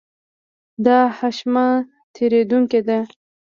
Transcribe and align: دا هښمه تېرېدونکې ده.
دا 0.85 0.99
هښمه 1.19 1.67
تېرېدونکې 2.15 2.79
ده. 2.87 2.99